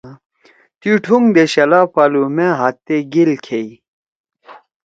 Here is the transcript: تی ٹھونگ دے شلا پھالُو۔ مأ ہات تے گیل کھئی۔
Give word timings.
تی 0.79 0.91
ٹھونگ 1.03 1.27
دے 1.35 1.43
شلا 1.53 1.81
پھالُو۔ 1.93 2.23
مأ 2.35 2.47
ہات 2.59 2.75
تے 2.85 2.95
گیل 3.13 3.31
کھئی۔ 3.45 3.69